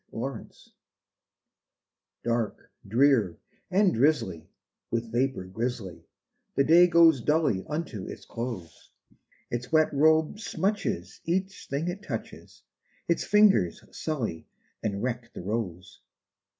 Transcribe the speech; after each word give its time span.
A 0.11 0.17
WET 0.17 0.49
DAY 0.49 0.55
Dark, 2.23 2.71
drear, 2.87 3.37
and 3.69 3.93
drizzly, 3.93 4.49
with 4.89 5.11
vapor 5.11 5.43
grizzly, 5.43 6.03
The 6.55 6.63
day 6.63 6.87
goes 6.87 7.21
dully 7.21 7.63
unto 7.67 8.07
its 8.07 8.25
close; 8.25 8.89
Its 9.51 9.71
wet 9.71 9.93
robe 9.93 10.39
smutches 10.39 11.19
each 11.25 11.67
thing 11.67 11.87
it 11.87 12.01
touches, 12.01 12.63
Its 13.07 13.23
fingers 13.23 13.83
sully 13.95 14.47
and 14.81 15.03
wreck 15.03 15.31
the 15.35 15.41
rose. 15.43 16.01